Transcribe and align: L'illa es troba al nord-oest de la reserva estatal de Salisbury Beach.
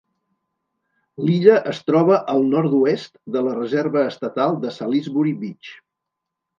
L'illa 1.25 1.57
es 1.73 1.83
troba 1.91 2.17
al 2.35 2.43
nord-oest 2.55 3.15
de 3.37 3.47
la 3.51 3.55
reserva 3.61 4.09
estatal 4.15 4.61
de 4.67 4.77
Salisbury 4.83 5.41
Beach. 5.47 5.75